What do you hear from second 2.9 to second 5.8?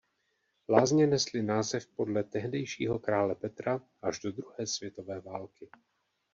krále Petra až do druhé světové války.